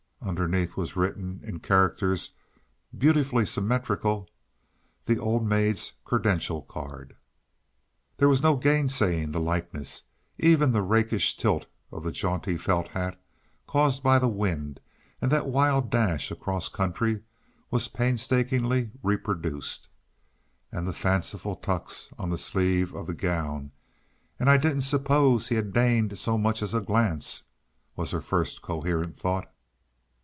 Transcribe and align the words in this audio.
Underneath 0.23 0.77
was 0.77 0.95
written 0.95 1.39
in 1.43 1.59
characters 1.61 2.29
beautifully 2.95 3.43
symmetrical: 3.43 4.29
"The 5.05 5.17
old 5.17 5.43
maid's 5.43 5.93
credential 6.05 6.61
card." 6.61 7.17
There 8.17 8.29
was 8.29 8.43
no 8.43 8.55
gainsaying 8.55 9.31
the 9.31 9.39
likeness; 9.39 10.03
even 10.37 10.71
the 10.71 10.83
rakish 10.83 11.35
tilt 11.37 11.65
of 11.91 12.03
the 12.03 12.11
jaunty 12.11 12.55
felt 12.55 12.89
hat, 12.89 13.19
caused 13.65 14.03
by 14.03 14.19
the 14.19 14.27
wind 14.27 14.79
and 15.23 15.31
that 15.31 15.49
wild 15.49 15.89
dash 15.89 16.29
across 16.29 16.69
country, 16.69 17.23
was 17.71 17.87
painstakingly 17.87 18.91
reproduced. 19.01 19.89
And 20.71 20.87
the 20.87 20.93
fanciful 20.93 21.55
tucks 21.55 22.11
on 22.19 22.29
the 22.29 22.37
sleeve 22.37 22.93
of 22.93 23.07
the 23.07 23.15
gown 23.15 23.71
"and 24.39 24.51
I 24.51 24.57
didn't 24.57 24.81
suppose 24.81 25.47
he 25.47 25.55
had 25.55 25.73
deigned 25.73 26.15
so 26.19 26.37
much 26.37 26.61
as 26.61 26.75
a 26.75 26.79
glance!" 26.79 27.41
was 27.95 28.11
her 28.11 28.21
first 28.21 28.61
coherent 28.61 29.17
thought. 29.17 29.51